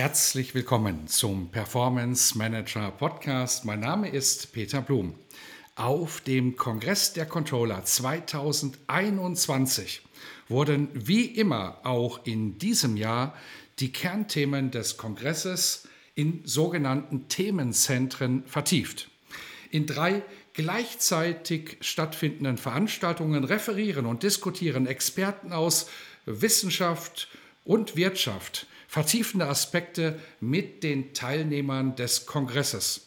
[0.00, 3.66] Herzlich willkommen zum Performance Manager Podcast.
[3.66, 5.14] Mein Name ist Peter Blum.
[5.76, 10.00] Auf dem Kongress der Controller 2021
[10.48, 13.36] wurden wie immer auch in diesem Jahr
[13.78, 19.10] die Kernthemen des Kongresses in sogenannten Themenzentren vertieft.
[19.70, 20.22] In drei
[20.54, 25.90] gleichzeitig stattfindenden Veranstaltungen referieren und diskutieren Experten aus
[26.24, 27.28] Wissenschaft
[27.66, 33.06] und Wirtschaft vertiefende Aspekte mit den Teilnehmern des Kongresses.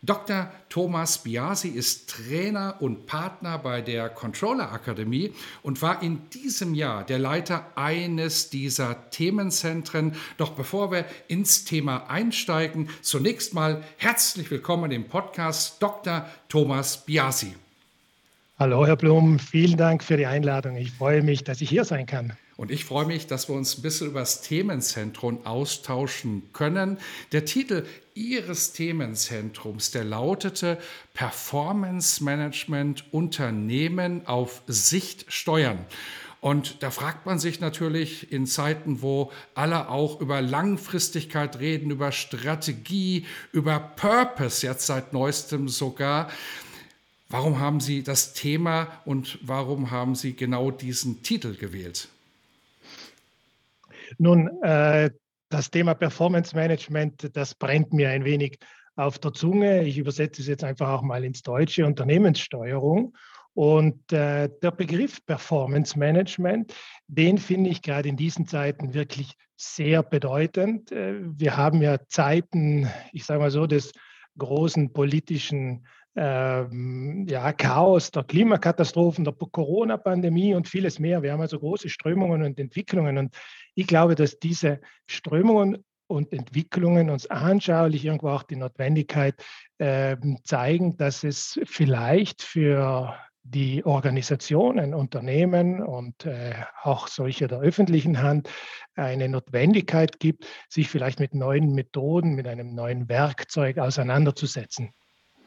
[0.00, 0.52] Dr.
[0.68, 5.32] Thomas Biasi ist Trainer und Partner bei der Controller Akademie
[5.64, 10.14] und war in diesem Jahr der Leiter eines dieser Themenzentren.
[10.36, 16.24] Doch bevor wir ins Thema einsteigen, zunächst mal herzlich willkommen im Podcast Dr.
[16.48, 17.56] Thomas Biasi.
[18.60, 20.76] Hallo, Herr Blum, vielen Dank für die Einladung.
[20.76, 22.34] Ich freue mich, dass ich hier sein kann.
[22.56, 26.98] Und ich freue mich, dass wir uns ein bisschen über das Themenzentrum austauschen können.
[27.32, 30.78] Der Titel Ihres Themenzentrums, der lautete
[31.12, 35.84] Performance Management Unternehmen auf Sicht steuern.
[36.40, 42.12] Und da fragt man sich natürlich in Zeiten, wo alle auch über Langfristigkeit reden, über
[42.12, 46.30] Strategie, über Purpose, jetzt seit neuestem sogar,
[47.28, 52.08] warum haben Sie das Thema und warum haben Sie genau diesen Titel gewählt?
[54.18, 55.10] Nun, äh,
[55.48, 58.58] das Thema Performance Management, das brennt mir ein wenig
[58.96, 59.84] auf der Zunge.
[59.84, 63.16] Ich übersetze es jetzt einfach auch mal ins Deutsche, Unternehmenssteuerung.
[63.54, 66.74] Und äh, der Begriff Performance Management,
[67.06, 70.92] den finde ich gerade in diesen Zeiten wirklich sehr bedeutend.
[70.92, 73.92] Äh, wir haben ja Zeiten, ich sage mal so, des
[74.36, 75.86] großen politischen
[76.16, 81.22] ähm, ja, Chaos, der Klimakatastrophen, der Corona-Pandemie und vieles mehr.
[81.22, 83.18] Wir haben also große Strömungen und Entwicklungen.
[83.18, 83.36] Und
[83.74, 89.34] ich glaube, dass diese Strömungen und Entwicklungen uns anschaulich irgendwo auch die Notwendigkeit
[89.78, 98.22] äh, zeigen, dass es vielleicht für die Organisationen, Unternehmen und äh, auch solche der öffentlichen
[98.22, 98.48] Hand
[98.96, 104.90] eine Notwendigkeit gibt, sich vielleicht mit neuen Methoden, mit einem neuen Werkzeug auseinanderzusetzen.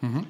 [0.02, 0.26] Mhm.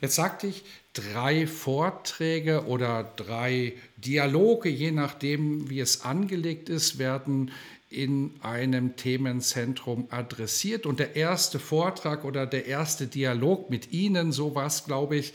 [0.00, 7.50] Jetzt sagte ich, drei Vorträge oder drei Dialoge, je nachdem, wie es angelegt ist, werden
[7.90, 10.86] in einem Themenzentrum adressiert.
[10.86, 15.34] Und der erste Vortrag oder der erste Dialog mit Ihnen, so war es, glaube ich,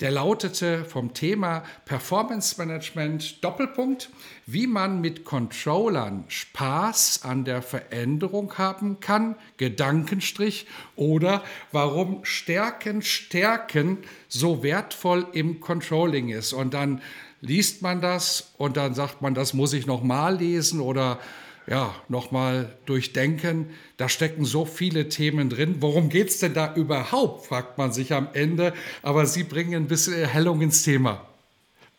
[0.00, 4.10] der lautete vom Thema Performance Management Doppelpunkt,
[4.46, 13.98] wie man mit Controllern Spaß an der Veränderung haben kann, Gedankenstrich, oder warum Stärken, Stärken
[14.26, 16.52] so wertvoll im Controlling ist.
[16.52, 17.00] Und dann
[17.40, 21.20] liest man das und dann sagt man, das muss ich nochmal lesen oder
[21.66, 23.70] ja, nochmal durchdenken.
[23.96, 25.76] Da stecken so viele Themen drin.
[25.80, 28.72] Worum geht es denn da überhaupt, fragt man sich am Ende.
[29.02, 31.26] Aber Sie bringen ein bisschen Erhellung ins Thema.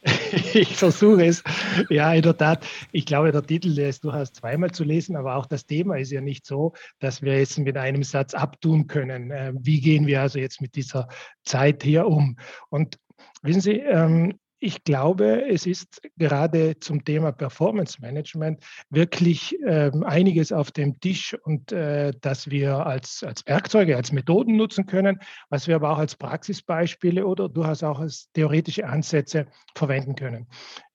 [0.54, 1.44] Ich versuche es.
[1.90, 2.66] Ja, in der Tat.
[2.92, 6.12] Ich glaube, der Titel der ist durchaus zweimal zu lesen, aber auch das Thema ist
[6.12, 9.32] ja nicht so, dass wir jetzt mit einem Satz abtun können.
[9.34, 11.08] Ähm, wie gehen wir also jetzt mit dieser
[11.44, 12.38] Zeit hier um?
[12.70, 13.00] Und
[13.42, 20.54] wissen Sie, ähm, ich glaube, es ist gerade zum Thema Performance Management wirklich äh, einiges
[20.54, 25.20] auf dem Tisch und äh, dass wir als, als Werkzeuge, als Methoden nutzen können,
[25.50, 30.48] was wir aber auch als Praxisbeispiele oder durchaus auch als theoretische Ansätze verwenden können.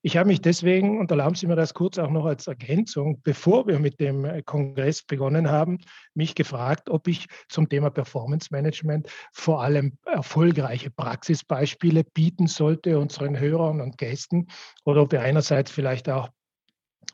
[0.08, 3.66] Ich habe mich deswegen, und erlauben Sie mir das kurz auch noch als Ergänzung, bevor
[3.66, 5.80] wir mit dem äh, Kongress begonnen haben,
[6.14, 13.38] mich gefragt, ob ich zum Thema Performance Management vor allem erfolgreiche Praxisbeispiele bieten sollte unseren
[13.38, 14.46] Hörern und Gästen
[14.86, 16.30] oder ob wir einerseits vielleicht auch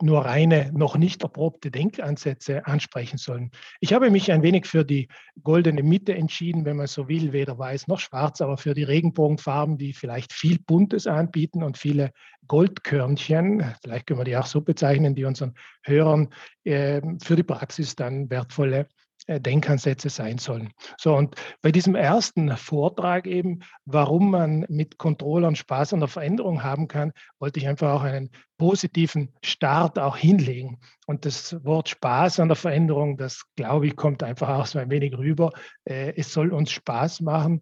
[0.03, 3.51] nur reine, noch nicht erprobte Denkansätze ansprechen sollen.
[3.81, 5.09] Ich habe mich ein wenig für die
[5.43, 9.79] goldene Mitte entschieden, wenn man so will, weder weiß noch schwarz, aber für die Regenbogenfarben,
[9.79, 12.13] die vielleicht viel Buntes anbieten und viele
[12.49, 15.55] Goldkörnchen, vielleicht können wir die auch so bezeichnen, die unseren
[15.85, 16.29] Hörern
[16.65, 18.89] äh, für die Praxis dann wertvolle
[19.29, 20.71] Denkansätze sein sollen.
[20.99, 26.63] So, und bei diesem ersten Vortrag eben, warum man mit Controllern Spaß an der Veränderung
[26.63, 30.79] haben kann, wollte ich einfach auch einen positiven Start auch hinlegen.
[31.07, 34.91] Und das Wort Spaß an der Veränderung, das glaube ich, kommt einfach auch so ein
[34.91, 35.53] wenig rüber.
[35.85, 37.61] Äh, es soll uns Spaß machen,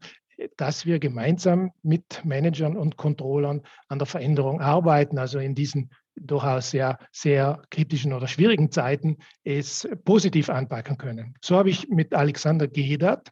[0.56, 6.70] dass wir gemeinsam mit Managern und Controllern an der Veränderung arbeiten, also in diesen durchaus
[6.70, 11.35] sehr, sehr kritischen oder schwierigen Zeiten es positiv anpacken können.
[11.43, 13.31] So habe ich mit Alexander Gedert,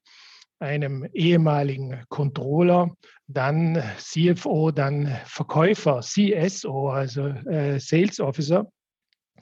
[0.58, 2.94] einem ehemaligen Controller,
[3.26, 8.70] dann CFO, dann Verkäufer, CSO, also äh, Sales Officer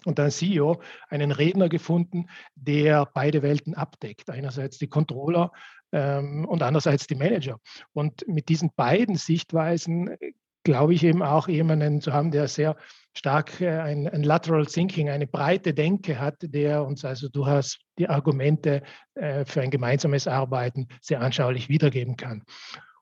[0.04, 4.30] und dann CEO, einen Redner gefunden, der beide Welten abdeckt.
[4.30, 5.50] Einerseits die Controller
[5.92, 7.58] ähm, und andererseits die Manager.
[7.92, 10.16] Und mit diesen beiden Sichtweisen
[10.62, 12.76] glaube ich eben auch jemanden zu haben, der sehr
[13.16, 18.08] stark äh, ein, ein, Lateral Thinking, eine breite Denke hat, der uns also durchaus die
[18.08, 18.82] Argumente
[19.14, 22.42] äh, für ein gemeinsames Arbeiten sehr anschaulich wiedergeben kann.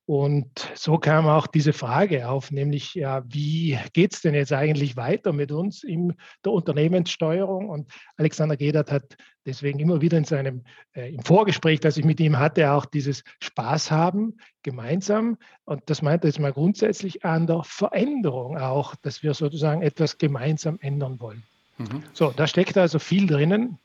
[0.06, 4.96] Und so kam auch diese Frage auf, nämlich ja, wie geht es denn jetzt eigentlich
[4.96, 6.14] weiter mit uns in
[6.44, 7.68] der Unternehmenssteuerung?
[7.68, 10.62] Und Alexander Gedert hat deswegen immer wieder in seinem
[10.94, 15.38] äh, im Vorgespräch, das ich mit ihm hatte, auch dieses Spaß haben gemeinsam.
[15.64, 20.18] Und das meint er jetzt mal grundsätzlich an der Veränderung auch, dass wir sozusagen etwas
[20.18, 21.42] gemeinsam ändern wollen.
[21.78, 22.04] Mhm.
[22.12, 23.78] So, da steckt also viel drinnen.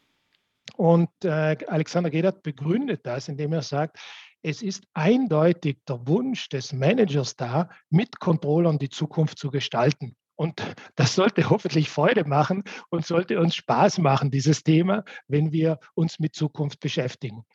[0.77, 3.97] Und äh, Alexander Gedert begründet das, indem er sagt,
[4.43, 10.15] es ist eindeutig der Wunsch des Managers da, mit Controllern die Zukunft zu gestalten.
[10.35, 10.61] Und
[10.95, 16.19] das sollte hoffentlich Freude machen und sollte uns Spaß machen, dieses Thema, wenn wir uns
[16.19, 17.45] mit Zukunft beschäftigen.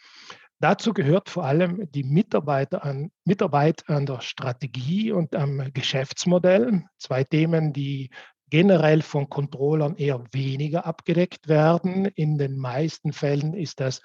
[0.58, 6.84] Dazu gehört vor allem die Mitarbeiter an, Mitarbeit an der Strategie und am Geschäftsmodell.
[6.96, 8.08] Zwei Themen, die
[8.48, 12.06] generell von Controllern eher weniger abgedeckt werden.
[12.06, 14.00] In den meisten Fällen ist das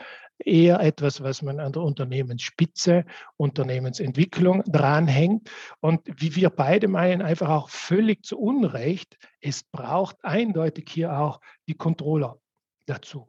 [0.46, 3.06] eher etwas, was man an der Unternehmensspitze,
[3.38, 5.50] Unternehmensentwicklung dranhängt.
[5.80, 11.40] Und wie wir beide meinen, einfach auch völlig zu Unrecht, es braucht eindeutig hier auch
[11.68, 12.38] die Controller
[12.86, 13.28] dazu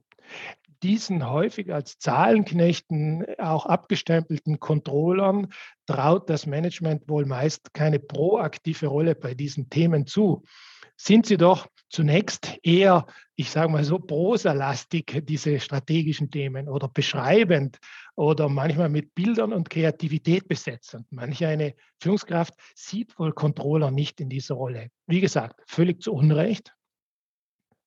[0.83, 5.53] diesen häufig als Zahlenknechten auch abgestempelten Controllern
[5.87, 10.43] traut das Management wohl meist keine proaktive Rolle bei diesen Themen zu
[10.97, 13.07] sind sie doch zunächst eher,
[13.37, 17.79] ich sage mal so, prosalastig, diese strategischen Themen oder beschreibend
[18.17, 20.95] oder manchmal mit Bildern und Kreativität besetzt.
[20.95, 24.89] Und manche eine Führungskraft sieht wohl Controller nicht in dieser Rolle.
[25.07, 26.75] Wie gesagt, völlig zu Unrecht.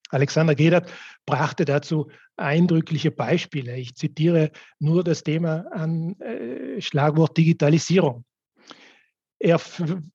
[0.09, 0.91] Alexander Gedert
[1.25, 3.75] brachte dazu eindrückliche Beispiele.
[3.77, 8.23] Ich zitiere nur das Thema an äh, Schlagwort Digitalisierung.
[9.39, 9.59] Er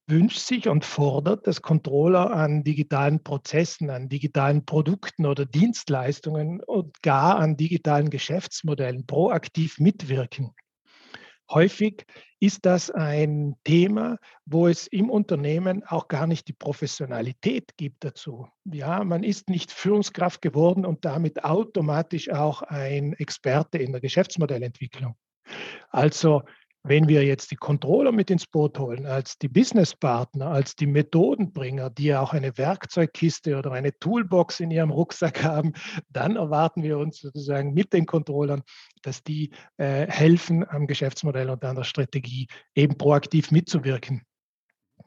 [0.06, 7.02] wünscht sich und fordert, dass Controller an digitalen Prozessen, an digitalen Produkten oder Dienstleistungen und
[7.02, 10.52] gar an digitalen Geschäftsmodellen proaktiv mitwirken.
[11.50, 12.06] Häufig
[12.38, 18.46] ist das ein Thema, wo es im Unternehmen auch gar nicht die Professionalität gibt dazu.
[18.64, 25.16] Ja, man ist nicht Führungskraft geworden und damit automatisch auch ein Experte in der Geschäftsmodellentwicklung.
[25.90, 26.43] Also
[26.82, 31.91] wenn wir jetzt die Controller mit ins Boot holen, als die Businesspartner, als die Methodenbringer,
[31.91, 35.73] die ja auch eine Werkzeugkiste oder eine Toolbox in ihrem Rucksack haben,
[36.09, 38.62] dann erwarten wir uns sozusagen mit den Controllern,
[39.03, 44.23] dass die äh, helfen, am Geschäftsmodell und an der Strategie eben proaktiv mitzuwirken.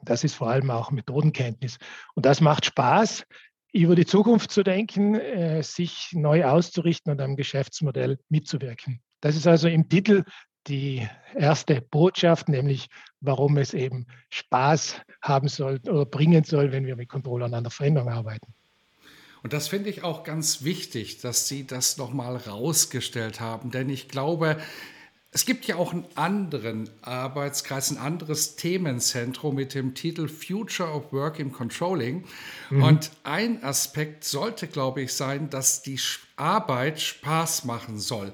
[0.02, 1.78] Das ist vor allem auch Methodenkenntnis.
[2.14, 3.24] Und das macht Spaß,
[3.72, 9.02] über die Zukunft zu denken, äh, sich neu auszurichten und am Geschäftsmodell mitzuwirken.
[9.20, 10.22] Das ist also im Titel
[10.66, 12.88] die erste Botschaft, nämlich
[13.20, 17.70] warum es eben Spaß haben soll oder bringen soll, wenn wir mit Controllern an der
[17.70, 18.52] Veränderung arbeiten.
[19.42, 24.08] Und das finde ich auch ganz wichtig, dass Sie das nochmal rausgestellt haben, denn ich
[24.08, 24.56] glaube,
[25.34, 31.12] es gibt ja auch einen anderen Arbeitskreis, ein anderes Themenzentrum mit dem Titel Future of
[31.12, 32.24] Work in Controlling.
[32.70, 32.82] Mhm.
[32.84, 35.98] Und ein Aspekt sollte, glaube ich, sein, dass die
[36.36, 38.32] Arbeit Spaß machen soll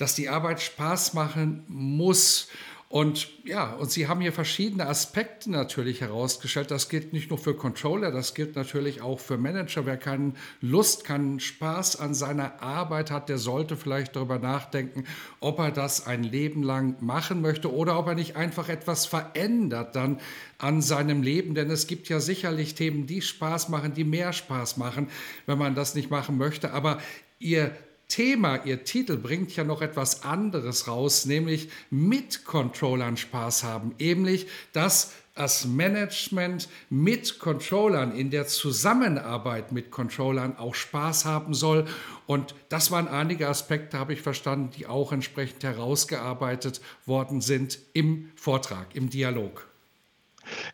[0.00, 2.48] dass die Arbeit Spaß machen muss.
[2.88, 6.72] Und ja, und Sie haben hier verschiedene Aspekte natürlich herausgestellt.
[6.72, 9.86] Das gilt nicht nur für Controller, das gilt natürlich auch für Manager.
[9.86, 15.04] Wer keine Lust, keinen Spaß an seiner Arbeit hat, der sollte vielleicht darüber nachdenken,
[15.38, 19.94] ob er das ein Leben lang machen möchte oder ob er nicht einfach etwas verändert
[19.94, 20.18] dann
[20.58, 21.54] an seinem Leben.
[21.54, 25.08] Denn es gibt ja sicherlich Themen, die Spaß machen, die mehr Spaß machen,
[25.46, 26.72] wenn man das nicht machen möchte.
[26.72, 26.98] Aber
[27.38, 27.74] Ihr
[28.10, 33.94] Thema, Ihr Titel bringt ja noch etwas anderes raus, nämlich mit Controllern Spaß haben.
[33.98, 41.86] Nämlich, dass als Management mit Controllern, in der Zusammenarbeit mit Controllern auch Spaß haben soll.
[42.26, 48.30] Und das waren einige Aspekte, habe ich verstanden, die auch entsprechend herausgearbeitet worden sind im
[48.34, 49.66] Vortrag, im Dialog.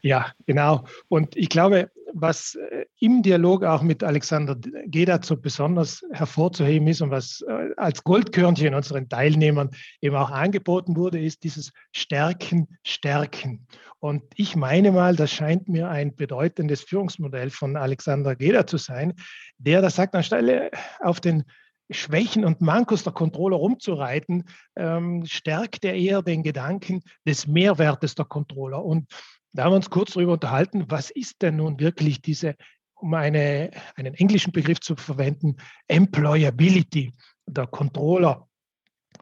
[0.03, 0.85] Ja, genau.
[1.09, 4.57] Und ich glaube, was äh, im Dialog auch mit Alexander
[4.87, 9.71] Gedat so besonders hervorzuheben ist und was äh, als Goldkörnchen unseren Teilnehmern
[10.01, 13.67] eben auch angeboten wurde, ist dieses Stärken, Stärken.
[13.99, 19.13] Und ich meine mal, das scheint mir ein bedeutendes Führungsmodell von Alexander Gedat zu sein,
[19.59, 20.71] der das sagt, anstelle
[21.01, 21.45] auf den
[21.91, 24.45] Schwächen und Mankos der Controller rumzureiten,
[24.77, 28.85] ähm, stärkt er eher den Gedanken des Mehrwertes der Controller.
[28.85, 29.09] Und
[29.53, 32.57] da haben wir uns kurz darüber unterhalten, was ist denn nun wirklich diese,
[32.95, 35.57] um eine, einen englischen Begriff zu verwenden,
[35.89, 37.13] Employability
[37.47, 38.49] der Controller.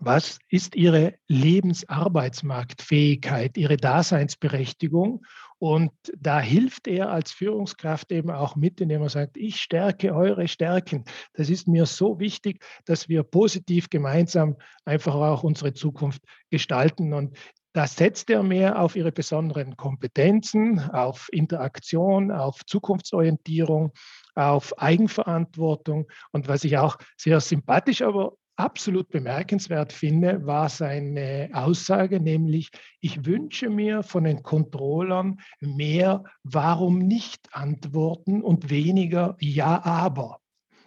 [0.00, 5.24] Was ist ihre Lebensarbeitsmarktfähigkeit, ihre Daseinsberechtigung?
[5.58, 10.48] Und da hilft er als Führungskraft eben auch mit, indem er sagt, ich stärke eure
[10.48, 11.04] Stärken.
[11.32, 17.14] Das ist mir so wichtig, dass wir positiv gemeinsam einfach auch unsere Zukunft gestalten.
[17.14, 17.36] Und
[17.72, 23.92] da setzt er mehr auf ihre besonderen Kompetenzen, auf Interaktion, auf Zukunftsorientierung,
[24.34, 26.08] auf Eigenverantwortung.
[26.30, 32.70] Und was ich auch sehr sympathisch, aber absolut bemerkenswert finde, war seine Aussage, nämlich,
[33.00, 40.40] ich wünsche mir von den Controllern mehr Warum nicht Antworten und weniger Ja, aber.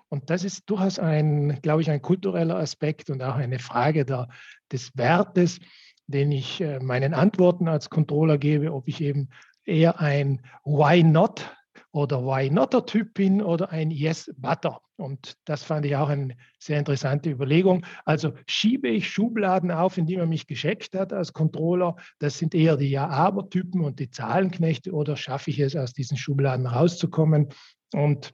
[0.09, 4.29] Und das ist durchaus ein, glaube ich, ein kultureller Aspekt und auch eine Frage der,
[4.71, 5.59] des Wertes
[6.07, 9.29] den ich äh, meinen Antworten als Controller gebe, ob ich eben
[9.65, 11.53] eher ein Why not
[11.91, 14.81] oder Why noter Typ bin oder ein Yes butter.
[14.97, 17.85] Und das fand ich auch eine sehr interessante Überlegung.
[18.05, 21.95] Also schiebe ich Schubladen auf, in die man mich gescheckt hat als Controller.
[22.19, 26.65] Das sind eher die Ja-Aber-Typen und die Zahlenknechte oder schaffe ich es, aus diesen Schubladen
[26.65, 27.49] rauszukommen?
[27.93, 28.33] Und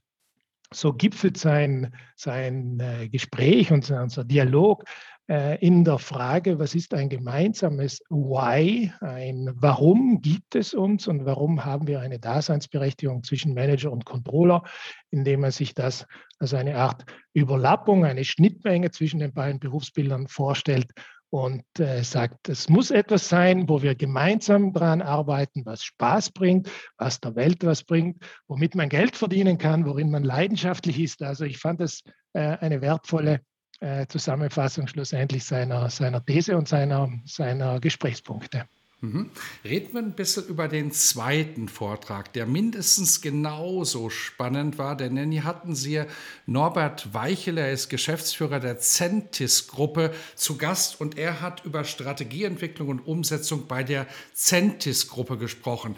[0.74, 4.84] so gipfelt sein, sein äh, Gespräch und unser Dialog
[5.28, 11.24] äh, in der Frage, was ist ein gemeinsames Why, ein Warum gibt es uns und
[11.24, 14.62] warum haben wir eine Daseinsberechtigung zwischen Manager und Controller,
[15.10, 16.06] indem man sich das
[16.38, 20.92] als eine Art Überlappung, eine Schnittmenge zwischen den beiden Berufsbildern vorstellt
[21.34, 26.70] und äh, sagt, es muss etwas sein, wo wir gemeinsam daran arbeiten, was Spaß bringt,
[26.96, 31.24] was der Welt was bringt, womit man Geld verdienen kann, worin man leidenschaftlich ist.
[31.24, 32.02] Also ich fand das
[32.34, 33.40] äh, eine wertvolle
[33.80, 38.68] äh, Zusammenfassung schlussendlich seiner, seiner These und seiner, seiner Gesprächspunkte.
[39.04, 39.30] Mhm.
[39.64, 45.44] Reden wir ein bisschen über den zweiten Vortrag, der mindestens genauso spannend war, denn hier
[45.44, 46.02] hatten Sie
[46.46, 53.00] Norbert Weichel, er ist Geschäftsführer der Centis-Gruppe, zu Gast und er hat über Strategieentwicklung und
[53.00, 55.96] Umsetzung bei der Centis-Gruppe gesprochen.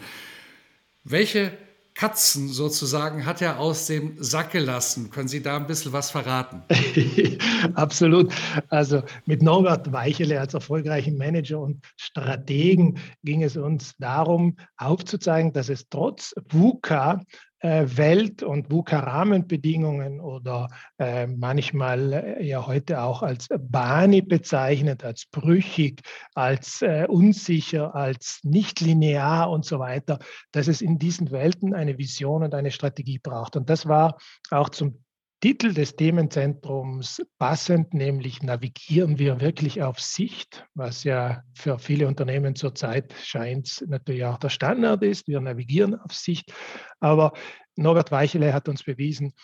[1.05, 1.57] Welche
[1.97, 5.09] Katzen sozusagen hat er aus dem Sack gelassen.
[5.09, 6.61] Können Sie da ein bisschen was verraten?
[7.73, 8.31] Absolut.
[8.69, 15.69] Also mit Norbert Weichele als erfolgreichen Manager und Strategen ging es uns darum, aufzuzeigen, dass
[15.69, 17.19] es trotz VUCA
[17.61, 20.67] Welt- und VUCA-Rahmenbedingungen oder
[20.99, 26.01] äh, manchmal äh, ja heute auch als Bani bezeichnet, als brüchig,
[26.35, 30.19] als äh, unsicher, als nicht linear und so weiter,
[30.51, 33.55] dass es in diesen Welten eine Vision und eine Strategie braucht.
[33.55, 34.17] Und das war
[34.51, 35.03] auch zum
[35.47, 42.53] Titel des Themenzentrums passend, nämlich navigieren wir wirklich auf Sicht, was ja für viele Unternehmen
[42.53, 45.29] zurzeit scheint natürlich auch der Standard ist.
[45.29, 46.53] Wir navigieren auf Sicht.
[46.99, 47.31] Aber
[47.77, 49.35] Norbert Weichele hat uns bewiesen,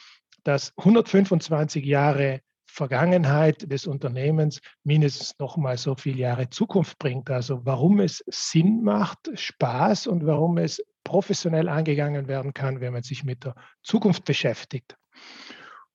[0.43, 7.29] dass 125 Jahre Vergangenheit des Unternehmens mindestens noch mal so viele Jahre Zukunft bringt.
[7.29, 13.03] Also warum es Sinn macht, Spaß und warum es professionell angegangen werden kann, wenn man
[13.03, 14.97] sich mit der Zukunft beschäftigt.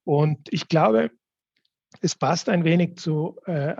[0.08, 1.10] Und ich glaube,
[2.00, 3.74] es passt ein wenig zu äh,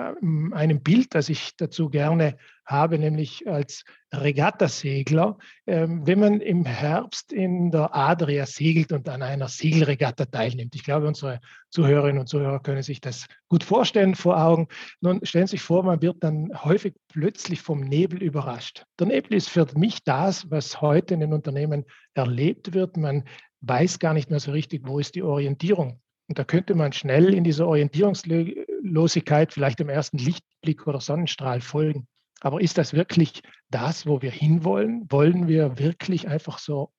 [0.53, 3.83] einem Bild, das ich dazu gerne habe, nämlich als
[4.13, 5.39] Regattasegler.
[5.67, 10.75] Ähm, wenn man im Herbst in der Adria segelt und an einer Segelregatta teilnimmt.
[10.75, 14.69] Ich glaube, unsere Zuhörerinnen und Zuhörer können sich das gut vorstellen vor Augen.
[15.01, 18.85] Nun stellen Sie sich vor, man wird dann häufig plötzlich vom Nebel überrascht.
[19.01, 22.99] Der Nebel ist für mich das, was heute in den Unternehmen erlebt wird.
[22.99, 23.25] Man
[23.63, 26.03] weiß gar nicht mehr so richtig, wo ist die Orientierung.
[26.29, 32.07] Und da könnte man schnell in dieser Orientierungslosigkeit vielleicht dem ersten Lichtblick oder Sonnenstrahl folgen.
[32.41, 35.11] Aber ist das wirklich das, wo wir hinwollen?
[35.11, 36.93] Wollen wir wirklich einfach so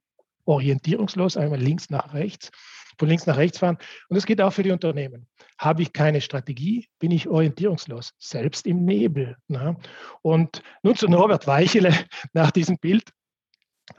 [0.45, 2.49] orientierungslos einmal links nach rechts,
[2.97, 3.77] von links nach rechts fahren?
[4.09, 5.27] Und das geht auch für die Unternehmen.
[5.59, 9.37] Habe ich keine Strategie, bin ich orientierungslos, selbst im Nebel.
[9.47, 9.77] Ne?
[10.23, 11.93] Und nun zu Norbert Weichele
[12.33, 13.03] nach diesem Bild.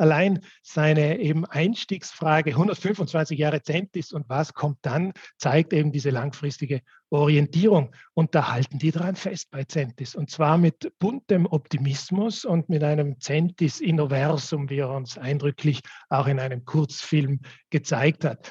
[0.01, 6.81] Allein seine eben Einstiegsfrage 125 Jahre Centis und was kommt dann, zeigt eben diese langfristige
[7.11, 7.95] Orientierung.
[8.15, 10.15] Und da halten die dran fest bei Centis.
[10.15, 16.41] Und zwar mit buntem Optimismus und mit einem Centis-Innoversum, wie er uns eindrücklich auch in
[16.41, 18.51] einem Kurzfilm gezeigt hat.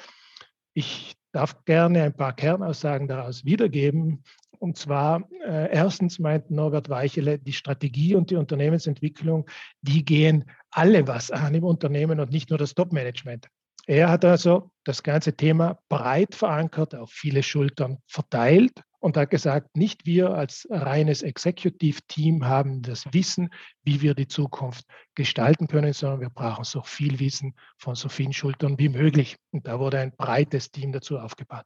[0.76, 4.24] Ich darf gerne ein paar Kernaussagen daraus wiedergeben.
[4.60, 9.50] Und zwar, äh, erstens meint Norbert Weichele, die Strategie und die Unternehmensentwicklung,
[9.82, 13.48] die gehen alle was an im Unternehmen und nicht nur das Top-Management.
[13.88, 19.76] Er hat also das ganze Thema breit verankert, auf viele Schultern verteilt und hat gesagt,
[19.76, 23.50] nicht wir als reines Executive-Team haben das Wissen,
[23.84, 28.34] wie wir die Zukunft gestalten können, sondern wir brauchen so viel Wissen von so vielen
[28.34, 29.38] Schultern wie möglich.
[29.52, 31.66] Und da wurde ein breites Team dazu aufgebaut.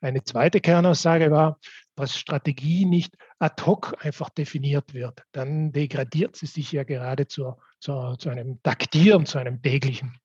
[0.00, 1.58] Eine zweite Kernaussage war,
[1.94, 5.22] dass Strategie nicht ad hoc einfach definiert wird.
[5.32, 10.18] Dann degradiert sie sich ja gerade zur, zur, zu einem Taktieren, zu einem täglichen.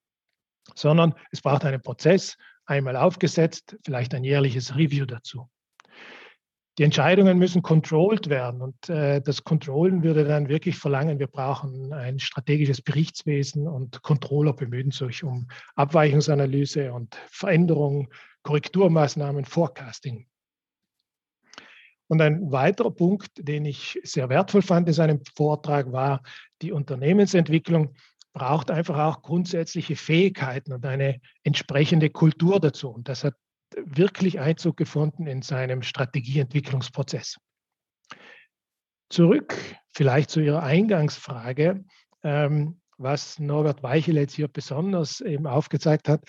[0.76, 5.50] Sondern es braucht einen Prozess, einmal aufgesetzt, vielleicht ein jährliches Review dazu.
[6.78, 11.94] Die Entscheidungen müssen controlled werden und äh, das Controllen würde dann wirklich verlangen, wir brauchen
[11.94, 18.10] ein strategisches Berichtswesen und Controller bemühen sich um Abweichungsanalyse und Veränderung
[18.44, 20.28] Korrekturmaßnahmen, Forecasting.
[22.08, 26.22] Und ein weiterer Punkt, den ich sehr wertvoll fand in seinem Vortrag, war,
[26.62, 27.96] die Unternehmensentwicklung
[28.34, 32.90] braucht einfach auch grundsätzliche Fähigkeiten und eine entsprechende Kultur dazu.
[32.90, 33.34] Und das hat
[33.84, 37.38] wirklich Einzug gefunden in seinem Strategieentwicklungsprozess.
[39.10, 39.56] Zurück
[39.94, 41.84] vielleicht zu Ihrer Eingangsfrage,
[42.24, 46.24] ähm, was Norbert Weichel jetzt hier besonders eben aufgezeigt hat.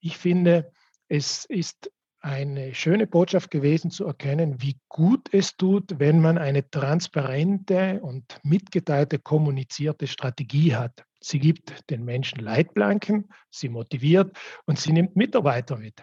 [0.00, 0.72] Ich finde,
[1.08, 1.90] es ist
[2.20, 8.38] eine schöne Botschaft gewesen zu erkennen, wie gut es tut, wenn man eine transparente und
[8.42, 11.04] mitgeteilte kommunizierte Strategie hat.
[11.22, 16.02] Sie gibt den Menschen Leitplanken, sie motiviert und sie nimmt Mitarbeiter mit.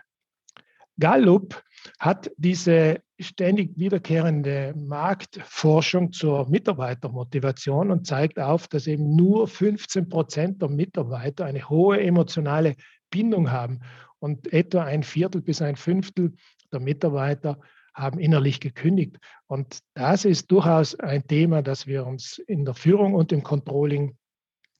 [0.99, 1.61] Gallup
[1.99, 10.61] hat diese ständig wiederkehrende Marktforschung zur Mitarbeitermotivation und zeigt auf, dass eben nur 15 Prozent
[10.61, 12.75] der Mitarbeiter eine hohe emotionale
[13.09, 13.79] Bindung haben
[14.19, 16.33] und etwa ein Viertel bis ein Fünftel
[16.71, 17.59] der Mitarbeiter
[17.93, 19.17] haben innerlich gekündigt.
[19.47, 24.15] Und das ist durchaus ein Thema, das wir uns in der Führung und im Controlling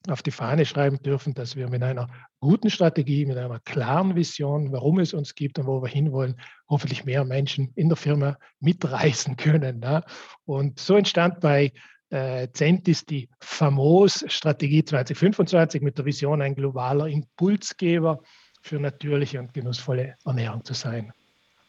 [0.08, 2.08] auf die Fahne schreiben dürfen, dass wir mit einer
[2.40, 7.06] guten Strategie, mit einer klaren Vision, warum es uns gibt und wo wir hinwollen, hoffentlich
[7.06, 9.80] mehr Menschen in der Firma mitreißen können.
[9.80, 10.04] Ne?
[10.46, 11.72] Und so entstand bei
[12.10, 18.22] äh, Centis die famos Strategie 2025 mit der Vision, ein globaler Impulsgeber
[18.62, 21.12] für natürliche und genussvolle Ernährung zu sein.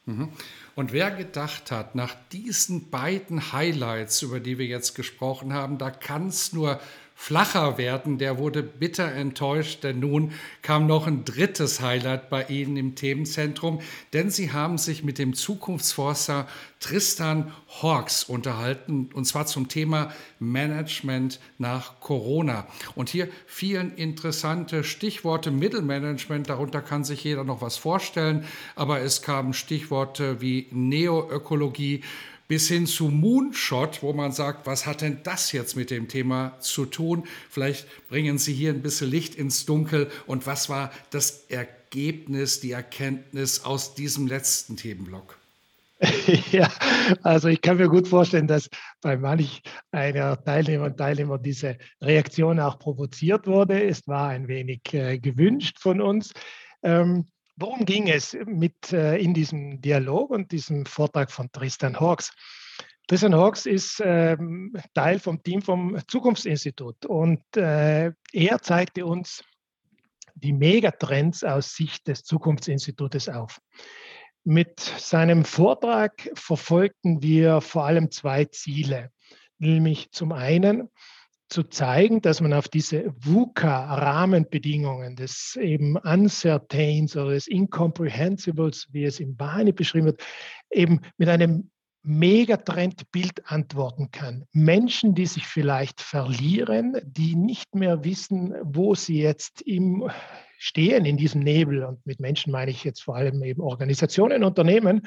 [0.09, 0.31] Mhm.
[0.75, 5.91] Und wer gedacht hat, nach diesen beiden Highlights, über die wir jetzt gesprochen haben, da
[5.91, 6.81] kann es nur
[7.21, 10.31] flacher werden, der wurde bitter enttäuscht, denn nun
[10.63, 13.81] kam noch ein drittes Highlight bei Ihnen im Themenzentrum,
[14.13, 16.47] denn Sie haben sich mit dem Zukunftsforster
[16.79, 17.53] Tristan
[17.83, 22.69] Hawks unterhalten, und zwar zum Thema Management nach Corona.
[22.95, 28.45] Und hier vielen interessante Stichworte Mittelmanagement, darunter kann sich jeder noch was vorstellen,
[28.77, 32.05] aber es kamen Stichworte wie Neoökologie,
[32.49, 36.59] bis hin zu Moonshot, wo man sagt, was hat denn das jetzt mit dem Thema
[36.61, 37.25] zu tun?
[37.51, 40.11] Vielleicht bringen Sie hier ein bisschen Licht ins Dunkel.
[40.27, 45.37] Und was war das Ergebnis, die Erkenntnis aus diesem letzten Themenblock?
[46.53, 46.71] Ja,
[47.23, 48.69] also ich kann mir gut vorstellen, dass
[49.01, 53.83] bei manch einer Teilnehmer und Teilnehmer diese Reaktion auch provoziert wurde.
[53.83, 56.33] Es war ein wenig äh, gewünscht von uns.
[56.83, 57.27] Ähm,
[57.61, 62.33] Worum ging es mit äh, in diesem Dialog und diesem Vortrag von Tristan Hawks?
[63.09, 69.43] Tristan Hawks ist ähm, Teil vom Team vom Zukunftsinstitut und äh, er zeigte uns
[70.37, 73.59] die Megatrends aus Sicht des Zukunftsinstitutes auf.
[74.45, 79.11] Mit seinem Vortrag verfolgten wir vor allem zwei Ziele,
[79.59, 80.91] nämlich zum einen
[81.49, 89.21] zu zeigen, dass man auf diese VUCA-Rahmenbedingungen des eben Uncertains oder des Incomprehensibles, wie es
[89.21, 90.23] im Bahne beschrieben wird,
[90.71, 91.71] eben mit einem
[92.03, 94.45] Megatrendbild antworten kann.
[94.53, 100.09] Menschen, die sich vielleicht verlieren, die nicht mehr wissen, wo sie jetzt im
[100.59, 101.85] stehen in diesem Nebel.
[101.85, 105.07] Und mit Menschen meine ich jetzt vor allem eben Organisationen, Unternehmen.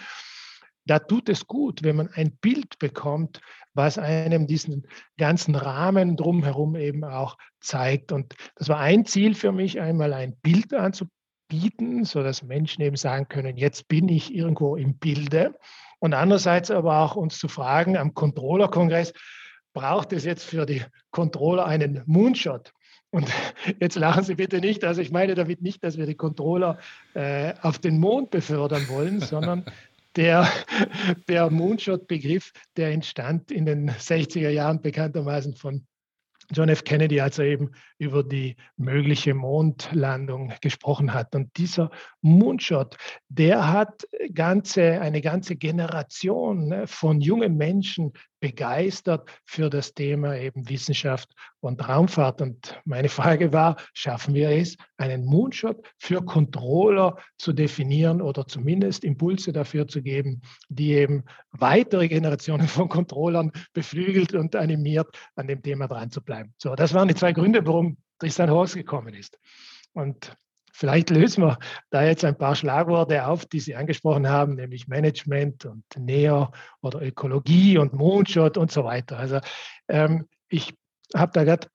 [0.86, 3.42] Da tut es gut, wenn man ein Bild bekommt,
[3.74, 8.12] was einem diesen ganzen Rahmen drumherum eben auch zeigt.
[8.12, 13.28] Und das war ein Ziel für mich, einmal ein Bild anzubieten, sodass Menschen eben sagen
[13.28, 15.56] können, jetzt bin ich irgendwo im Bilde.
[16.00, 19.14] Und andererseits aber auch uns zu fragen am Controller-Kongress,
[19.74, 22.74] braucht es jetzt für die Controller einen Moonshot?
[23.12, 23.30] Und
[23.80, 24.84] jetzt lachen Sie bitte nicht.
[24.84, 26.80] Also ich meine damit nicht, dass wir die Controller
[27.14, 29.66] äh, auf den Mond befördern wollen, sondern
[30.16, 30.48] der,
[31.28, 35.86] der Moonshot-Begriff, der entstand in den 60er Jahren bekanntermaßen von
[36.54, 36.84] John F.
[36.84, 41.34] Kennedy, als er eben über die mögliche Mondlandung gesprochen hat.
[41.34, 42.98] Und dieser Moonshot,
[43.30, 50.68] der hat ganze, eine ganze Generation ne, von jungen Menschen begeistert für das Thema eben
[50.68, 52.42] Wissenschaft und Raumfahrt.
[52.42, 59.06] Und meine Frage war, schaffen wir es, einen Moonshot für Controller zu definieren oder zumindest
[59.06, 65.62] Impulse dafür zu geben, die eben weitere Generationen von Controllern beflügelt und animiert, an dem
[65.62, 66.54] Thema dran zu bleiben.
[66.58, 69.40] So, das waren die zwei Gründe, warum Tristan Horst gekommen ist.
[69.94, 70.36] Und
[70.82, 71.60] Vielleicht lösen wir
[71.92, 77.04] da jetzt ein paar Schlagworte auf, die Sie angesprochen haben, nämlich Management und Neo oder
[77.04, 79.20] Ökologie und Moonshot und so weiter.
[79.20, 79.42] Also
[79.88, 80.74] ähm, ich
[81.14, 81.68] habe da gerade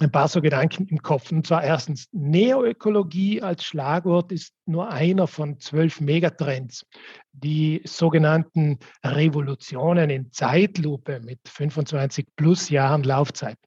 [0.00, 1.30] ein paar so Gedanken im Kopf.
[1.30, 6.84] Und zwar erstens, Neoökologie als Schlagwort ist nur einer von zwölf Megatrends.
[7.30, 13.58] Die sogenannten Revolutionen in Zeitlupe mit 25 plus Jahren Laufzeit.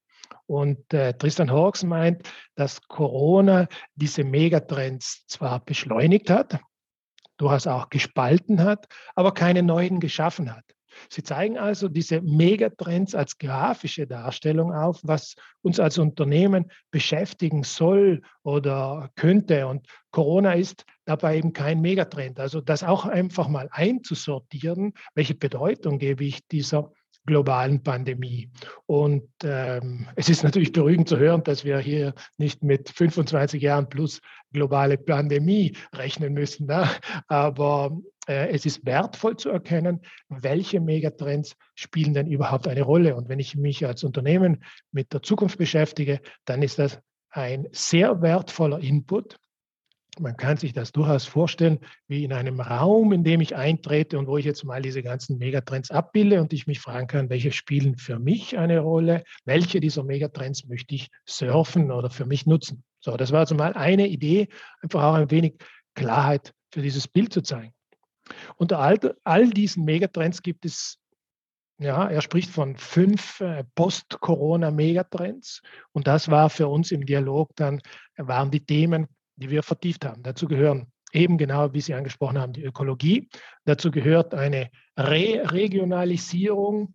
[0.47, 6.59] Und äh, Tristan Hawks meint, dass Corona diese Megatrends zwar beschleunigt hat,
[7.37, 10.63] durchaus auch gespalten hat, aber keine neuen geschaffen hat.
[11.09, 18.21] Sie zeigen also diese Megatrends als grafische Darstellung auf, was uns als Unternehmen beschäftigen soll
[18.43, 19.67] oder könnte.
[19.67, 22.39] Und Corona ist dabei eben kein Megatrend.
[22.39, 26.91] Also das auch einfach mal einzusortieren, welche Bedeutung gebe ich dieser
[27.25, 28.49] globalen Pandemie.
[28.85, 33.89] Und ähm, es ist natürlich beruhigend zu hören, dass wir hier nicht mit 25 Jahren
[33.89, 34.21] plus
[34.53, 36.67] globale Pandemie rechnen müssen.
[36.67, 36.89] Ne?
[37.27, 43.15] Aber äh, es ist wertvoll zu erkennen, welche Megatrends spielen denn überhaupt eine Rolle.
[43.15, 48.21] Und wenn ich mich als Unternehmen mit der Zukunft beschäftige, dann ist das ein sehr
[48.21, 49.37] wertvoller Input,
[50.19, 54.27] man kann sich das durchaus vorstellen, wie in einem Raum, in dem ich eintrete und
[54.27, 57.97] wo ich jetzt mal diese ganzen Megatrends abbilde und ich mich fragen kann, welche spielen
[57.97, 62.83] für mich eine Rolle, welche dieser Megatrends möchte ich surfen oder für mich nutzen.
[62.99, 64.47] So, das war also mal eine Idee,
[64.81, 65.55] einfach auch ein wenig
[65.93, 67.73] Klarheit für dieses Bild zu zeigen.
[68.57, 70.97] Unter all, all diesen Megatrends gibt es
[71.77, 75.61] ja, er spricht von fünf äh, Post-Corona-Megatrends.
[75.91, 77.81] Und das war für uns im Dialog dann,
[78.15, 80.23] waren die Themen die wir vertieft haben.
[80.23, 83.29] Dazu gehören eben genau, wie Sie angesprochen haben, die Ökologie.
[83.65, 86.93] Dazu gehört eine Re Regionalisierung.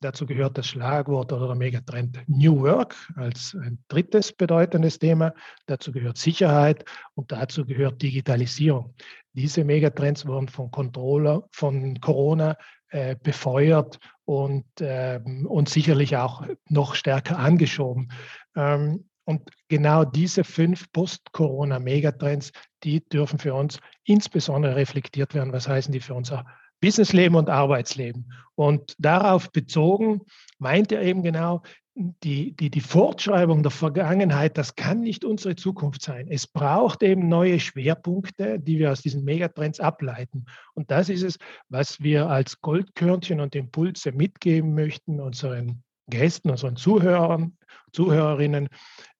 [0.00, 5.32] Dazu gehört das Schlagwort oder der Megatrend New Work als ein drittes bedeutendes Thema.
[5.66, 8.94] Dazu gehört Sicherheit und dazu gehört Digitalisierung.
[9.32, 12.56] Diese Megatrends wurden von Controller, von Corona
[12.90, 18.12] äh, befeuert und, äh, und sicherlich auch noch stärker angeschoben.
[18.54, 25.52] Ähm, und genau diese fünf Post-Corona-Megatrends, die dürfen für uns insbesondere reflektiert werden.
[25.52, 26.44] Was heißen die für unser
[26.80, 28.30] Businessleben und Arbeitsleben?
[28.54, 30.20] Und darauf bezogen
[30.58, 31.62] meint er eben genau,
[31.96, 36.26] die, die, die Fortschreibung der Vergangenheit, das kann nicht unsere Zukunft sein.
[36.28, 40.46] Es braucht eben neue Schwerpunkte, die wir aus diesen Megatrends ableiten.
[40.74, 46.76] Und das ist es, was wir als Goldkörnchen und Impulse mitgeben möchten unseren Gästen, unseren
[46.76, 47.56] Zuhörern,
[47.92, 48.68] Zuhörerinnen,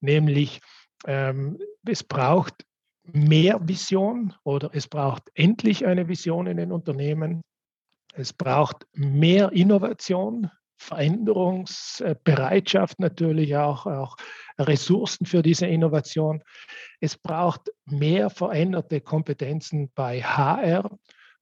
[0.01, 0.61] nämlich
[1.07, 2.65] ähm, es braucht
[3.05, 7.43] mehr Vision oder es braucht endlich eine Vision in den Unternehmen.
[8.15, 14.17] Es braucht mehr Innovation, Veränderungsbereitschaft natürlich auch, auch
[14.59, 16.43] Ressourcen für diese Innovation.
[17.01, 20.91] Es braucht mehr veränderte Kompetenzen bei HR,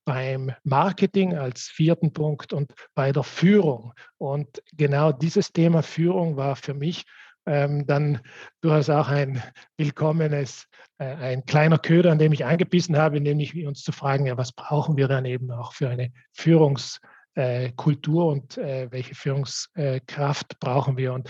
[0.05, 3.93] beim Marketing als vierten Punkt und bei der Führung.
[4.19, 7.05] Und genau dieses Thema Führung war für mich
[7.47, 8.21] ähm, dann
[8.61, 9.43] durchaus auch ein
[9.77, 10.67] willkommenes,
[10.99, 14.53] äh, ein kleiner Köder, an dem ich angebissen habe, nämlich uns zu fragen, ja, was
[14.53, 21.12] brauchen wir dann eben auch für eine Führungskultur äh, und äh, welche Führungskraft brauchen wir?
[21.12, 21.29] Und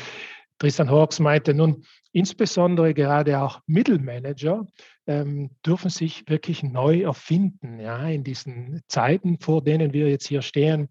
[0.63, 4.65] Tristan Hawks meinte nun, insbesondere gerade auch Mittelmanager
[5.09, 10.41] ähm, dürfen sich wirklich neu erfinden, ja, in diesen Zeiten, vor denen wir jetzt hier
[10.41, 10.89] stehen,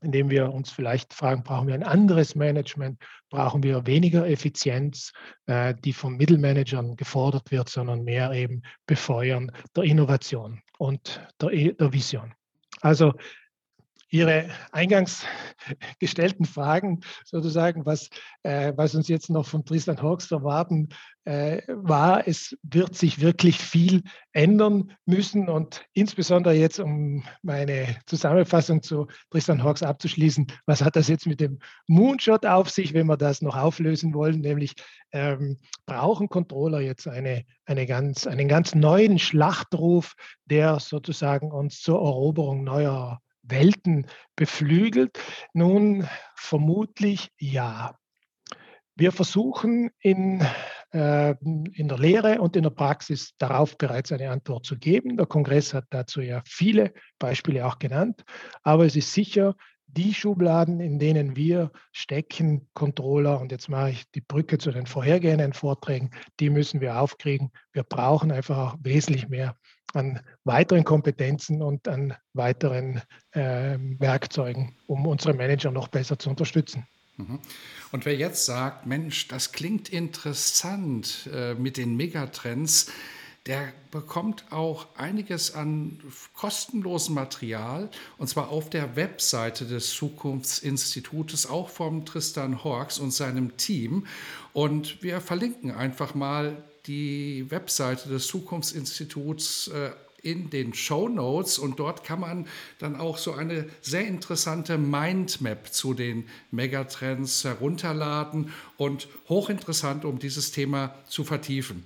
[0.00, 5.12] indem wir uns vielleicht fragen, brauchen wir ein anderes Management, brauchen wir weniger Effizienz,
[5.46, 11.92] äh, die von Mittelmanagern gefordert wird, sondern mehr eben Befeuern der Innovation und der, der
[11.92, 12.32] Vision.
[12.80, 13.12] Also
[14.10, 15.24] Ihre eingangs
[15.98, 18.08] gestellten Fragen sozusagen, was,
[18.42, 20.88] äh, was uns jetzt noch von Tristan Hawks erwarten,
[21.24, 28.82] äh, war, es wird sich wirklich viel ändern müssen und insbesondere jetzt, um meine Zusammenfassung
[28.82, 33.18] zu Tristan Hawks abzuschließen, was hat das jetzt mit dem Moonshot auf sich, wenn wir
[33.18, 34.74] das noch auflösen wollen, nämlich
[35.12, 40.14] ähm, brauchen Controller jetzt eine, eine ganz, einen ganz neuen Schlachtruf,
[40.46, 44.06] der sozusagen uns zur Eroberung neuer Welten
[44.36, 45.18] beflügelt?
[45.52, 47.96] Nun, vermutlich ja.
[48.94, 50.44] Wir versuchen in,
[50.92, 55.16] äh, in der Lehre und in der Praxis darauf bereits eine Antwort zu geben.
[55.16, 58.24] Der Kongress hat dazu ja viele Beispiele auch genannt,
[58.62, 59.54] aber es ist sicher,
[59.90, 64.86] die Schubladen, in denen wir stecken, Controller, und jetzt mache ich die Brücke zu den
[64.86, 67.50] vorhergehenden Vorträgen, die müssen wir aufkriegen.
[67.72, 69.56] Wir brauchen einfach auch wesentlich mehr
[69.94, 76.86] an weiteren Kompetenzen und an weiteren äh, Werkzeugen, um unsere Manager noch besser zu unterstützen.
[77.16, 77.40] Mhm.
[77.92, 82.90] Und wer jetzt sagt, Mensch, das klingt interessant äh, mit den Megatrends,
[83.46, 85.98] der bekommt auch einiges an
[86.34, 93.56] kostenlosem Material und zwar auf der Webseite des Zukunftsinstitutes, auch vom Tristan Horks und seinem
[93.56, 94.06] Team.
[94.52, 99.90] Und wir verlinken einfach mal die Webseite des Zukunftsinstituts äh,
[100.22, 102.46] in den Show Notes und dort kann man
[102.78, 110.50] dann auch so eine sehr interessante Mindmap zu den Megatrends herunterladen und hochinteressant, um dieses
[110.50, 111.84] Thema zu vertiefen.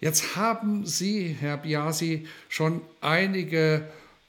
[0.00, 3.86] Jetzt haben Sie, Herr Biasi, schon einige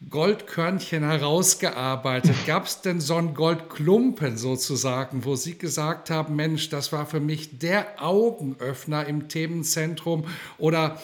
[0.09, 2.35] Goldkörnchen herausgearbeitet.
[2.47, 7.19] Gab es denn so einen Goldklumpen sozusagen, wo Sie gesagt haben, Mensch, das war für
[7.19, 10.25] mich der Augenöffner im Themenzentrum
[10.57, 10.99] oder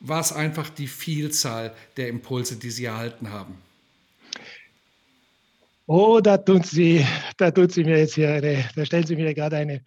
[0.00, 3.54] war es einfach die Vielzahl der Impulse, die Sie erhalten haben?
[5.86, 7.04] Oh, da tun Sie,
[7.36, 9.82] da tun Sie mir jetzt hier eine, da stellen Sie mir gerade eine,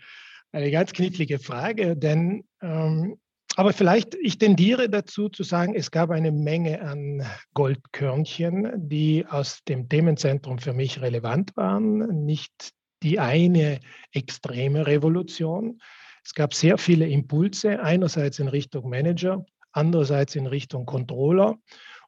[0.51, 3.17] eine ganz knifflige Frage, denn ähm,
[3.55, 9.63] aber vielleicht, ich tendiere dazu zu sagen, es gab eine Menge an Goldkörnchen, die aus
[9.63, 12.25] dem Themenzentrum für mich relevant waren.
[12.25, 13.79] Nicht die eine
[14.11, 15.79] extreme Revolution.
[16.23, 21.55] Es gab sehr viele Impulse, einerseits in Richtung Manager, andererseits in Richtung Controller.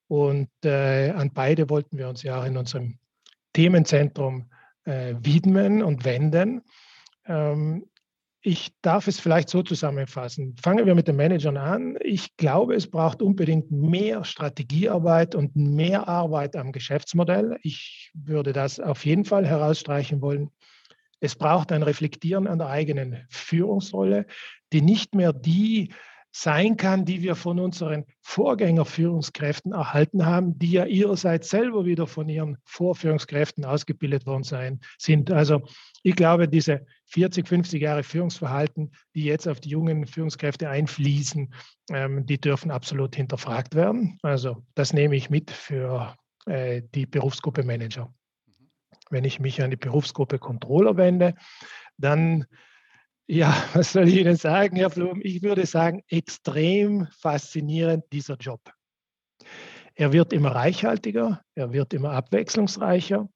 [0.08, 2.98] Und äh, an beide wollten wir uns ja auch in unserem
[3.54, 4.50] Themenzentrum
[4.86, 6.62] äh, widmen und wenden.
[7.26, 7.86] Ähm,
[8.42, 10.56] ich darf es vielleicht so zusammenfassen.
[10.62, 11.98] Fangen wir mit den Managern an.
[12.02, 17.58] Ich glaube, es braucht unbedingt mehr Strategiearbeit und mehr Arbeit am Geschäftsmodell.
[17.64, 20.52] Ich würde das auf jeden Fall herausstreichen wollen.
[21.20, 24.28] Es braucht ein Reflektieren an der eigenen Führungsrolle,
[24.72, 25.94] die nicht mehr die
[26.40, 32.30] sein kann, die wir von unseren Vorgängerführungskräften erhalten haben, die ja ihrerseits selber wieder von
[32.30, 35.32] ihren Vorführungskräften ausgebildet worden sein, sind.
[35.32, 35.64] Also
[36.04, 41.52] ich glaube, diese 40, 50 Jahre Führungsverhalten, die jetzt auf die jungen Führungskräfte einfließen,
[41.90, 44.20] ähm, die dürfen absolut hinterfragt werden.
[44.22, 48.14] Also das nehme ich mit für äh, die Berufsgruppe Manager.
[49.10, 51.34] Wenn ich mich an die Berufsgruppe Controller wende,
[51.98, 52.46] dann
[53.28, 55.20] ja, was soll ich Ihnen sagen, Herr Flum?
[55.22, 58.62] Ich würde sagen, extrem faszinierend dieser Job.
[59.96, 63.30] Er wird immer reichhaltiger, er wird immer abwechslungsreicher.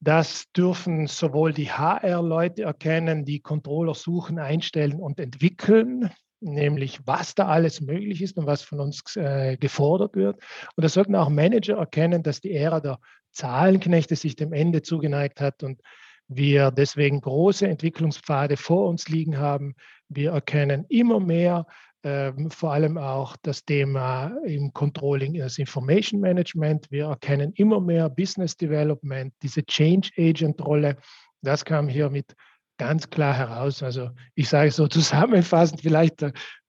[0.00, 7.48] Das dürfen sowohl die HR-Leute erkennen, die Controller suchen, einstellen und entwickeln, nämlich was da
[7.48, 10.40] alles möglich ist und was von uns äh, gefordert wird.
[10.76, 13.00] Und das sollten auch Manager erkennen, dass die Ära der
[13.32, 15.80] Zahlenknechte sich dem Ende zugeneigt hat und
[16.28, 19.74] wir deswegen große Entwicklungspfade vor uns liegen haben.
[20.08, 21.66] Wir erkennen immer mehr,
[22.02, 26.90] äh, vor allem auch das Thema im Controlling, das Information Management.
[26.90, 30.96] Wir erkennen immer mehr Business Development, diese Change Agent Rolle.
[31.42, 32.34] Das kam hier mit
[32.78, 33.82] ganz klar heraus.
[33.82, 36.24] Also ich sage so zusammenfassend vielleicht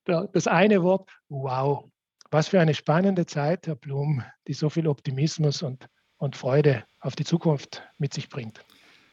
[0.06, 1.86] das eine Wort, wow.
[2.32, 7.16] Was für eine spannende Zeit, Herr Blum, die so viel Optimismus und, und Freude auf
[7.16, 8.64] die Zukunft mit sich bringt.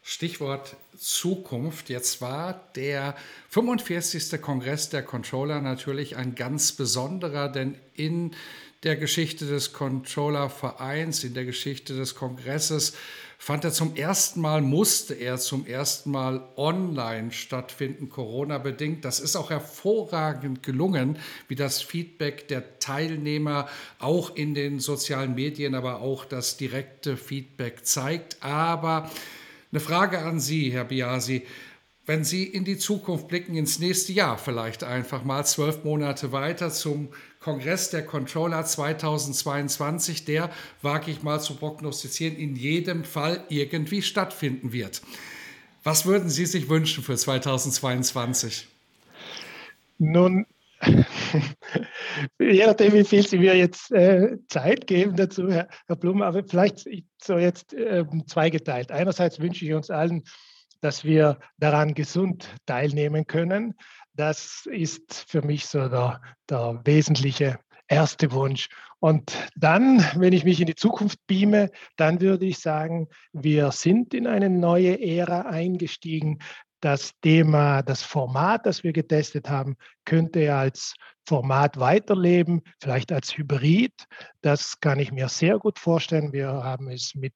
[0.09, 1.88] Stichwort Zukunft.
[1.88, 3.16] Jetzt war der
[3.49, 4.40] 45.
[4.40, 8.31] Kongress der Controller natürlich ein ganz besonderer, denn in
[8.85, 12.92] der Geschichte des Controller-Vereins, in der Geschichte des Kongresses
[13.37, 19.05] fand er zum ersten Mal, musste er zum ersten Mal online stattfinden, Corona-bedingt.
[19.05, 25.75] Das ist auch hervorragend gelungen, wie das Feedback der Teilnehmer auch in den sozialen Medien,
[25.75, 28.37] aber auch das direkte Feedback zeigt.
[28.40, 29.11] Aber
[29.77, 31.43] eine Frage an Sie, Herr Biasi.
[32.07, 36.71] wenn Sie in die Zukunft blicken, ins nächste Jahr vielleicht einfach mal zwölf Monate weiter
[36.71, 37.09] zum
[37.41, 44.73] Kongress der Controller 2022, der, wage ich mal zu prognostizieren, in jedem Fall irgendwie stattfinden
[44.73, 45.03] wird.
[45.85, 48.69] Was würden Sie sich wünschen für 2022?
[49.99, 50.47] Nun,
[52.39, 56.45] je nachdem, wie viel Sie mir jetzt äh, Zeit geben dazu, Herr, Herr Blum, aber
[56.45, 56.89] vielleicht
[57.23, 58.91] so jetzt äh, zweigeteilt.
[58.91, 60.25] Einerseits wünsche ich uns allen,
[60.81, 63.75] dass wir daran gesund teilnehmen können.
[64.15, 67.59] Das ist für mich so der, der wesentliche
[67.89, 68.69] erste Wunsch.
[68.99, 74.15] Und dann, wenn ich mich in die Zukunft beame, dann würde ich sagen, wir sind
[74.15, 76.39] in eine neue Ära eingestiegen
[76.81, 80.95] das Thema, das Format, das wir getestet haben, könnte als
[81.27, 83.93] Format weiterleben, vielleicht als Hybrid.
[84.43, 86.33] Das kann ich mir sehr gut vorstellen.
[86.33, 87.35] Wir haben es mit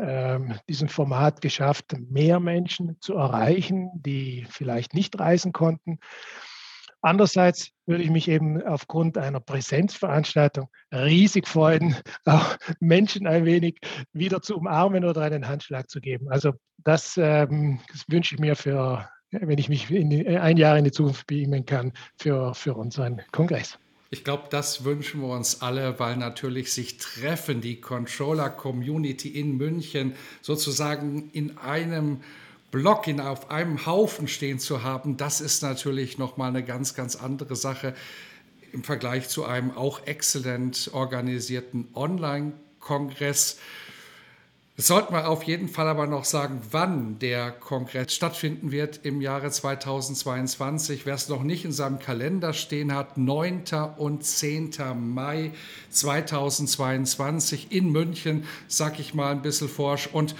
[0.00, 5.98] ähm, diesem Format geschafft, mehr Menschen zu erreichen, die vielleicht nicht reisen konnten.
[7.02, 13.78] Andererseits würde ich mich eben aufgrund einer Präsenzveranstaltung riesig freuen, auch Menschen ein wenig
[14.12, 16.28] wieder zu umarmen oder einen Handschlag zu geben.
[16.30, 20.84] Also das, ähm, das wünsche ich mir für, wenn ich mich in, ein Jahr in
[20.84, 23.78] die Zukunft beamen kann, für, für unseren Kongress.
[24.10, 30.14] Ich glaube, das wünschen wir uns alle, weil natürlich sich treffen, die Controller-Community in München
[30.42, 32.20] sozusagen in einem
[32.72, 37.14] Block in, auf einem Haufen stehen zu haben, das ist natürlich nochmal eine ganz, ganz
[37.14, 37.94] andere Sache
[38.72, 43.58] im Vergleich zu einem auch exzellent organisierten Online-Kongress.
[44.74, 49.20] Es sollten wir auf jeden Fall aber noch sagen, wann der Kongress stattfinden wird im
[49.20, 51.04] Jahre 2022.
[51.04, 53.64] Wer es noch nicht in seinem Kalender stehen hat, 9.
[53.98, 54.70] und 10.
[54.96, 55.52] Mai
[55.90, 60.08] 2022 in München, sag ich mal ein bisschen forsch.
[60.10, 60.34] Und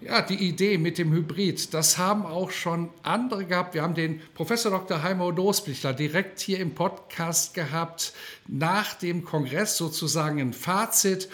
[0.00, 3.74] ja, die Idee mit dem Hybrid, das haben auch schon andere gehabt.
[3.74, 5.02] Wir haben den Professor Dr.
[5.02, 8.12] Heimo Dosblichler direkt hier im Podcast gehabt,
[8.46, 11.28] nach dem Kongress sozusagen ein Fazit.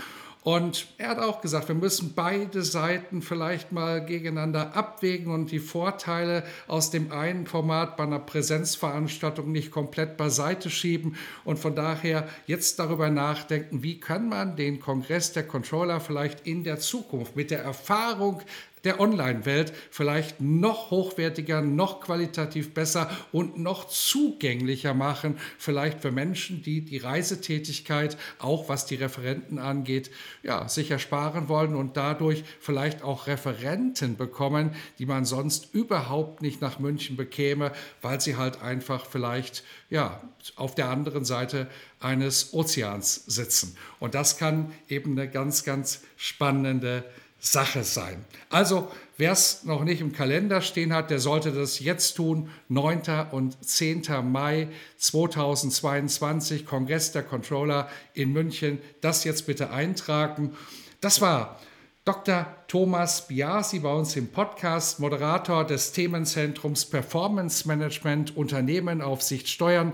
[0.44, 5.58] Und er hat auch gesagt, wir müssen beide Seiten vielleicht mal gegeneinander abwägen und die
[5.58, 12.28] Vorteile aus dem einen Format bei einer Präsenzveranstaltung nicht komplett beiseite schieben und von daher
[12.46, 17.50] jetzt darüber nachdenken, wie kann man den Kongress der Controller vielleicht in der Zukunft mit
[17.50, 18.42] der Erfahrung
[18.84, 26.62] der Online-Welt vielleicht noch hochwertiger, noch qualitativ besser und noch zugänglicher machen, vielleicht für Menschen,
[26.62, 30.10] die die Reisetätigkeit, auch was die Referenten angeht,
[30.42, 36.60] ja, sicher sparen wollen und dadurch vielleicht auch Referenten bekommen, die man sonst überhaupt nicht
[36.60, 40.20] nach München bekäme, weil sie halt einfach vielleicht ja,
[40.56, 41.68] auf der anderen Seite
[42.00, 43.76] eines Ozeans sitzen.
[43.98, 47.04] Und das kann eben eine ganz, ganz spannende
[47.44, 48.24] Sache sein.
[48.48, 52.48] Also, wer es noch nicht im Kalender stehen hat, der sollte das jetzt tun.
[52.68, 53.02] 9.
[53.32, 54.02] und 10.
[54.24, 58.78] Mai 2022, Kongress der Controller in München.
[59.02, 60.56] Das jetzt bitte eintragen.
[61.02, 61.60] Das war
[62.06, 62.46] Dr.
[62.66, 69.92] Thomas Biasi bei uns im Podcast, Moderator des Themenzentrums Performance Management, Unternehmen, Aufsicht, Steuern.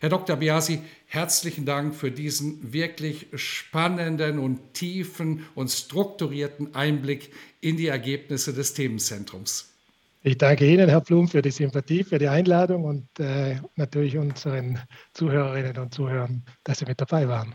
[0.00, 0.36] Herr Dr.
[0.36, 8.52] Biasi, herzlichen Dank für diesen wirklich spannenden und tiefen und strukturierten Einblick in die Ergebnisse
[8.52, 9.74] des Themenzentrums.
[10.22, 14.78] Ich danke Ihnen, Herr Blum, für die Sympathie, für die Einladung und äh, natürlich unseren
[15.14, 17.54] Zuhörerinnen und Zuhörern, dass Sie mit dabei waren.